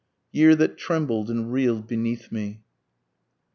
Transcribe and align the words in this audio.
YEAR 0.31 0.55
THAT 0.55 0.77
TREMBLED 0.79 1.29
AND 1.29 1.53
REEL'D 1.53 1.85
BENEATH 1.85 2.31
ME. 2.31 2.63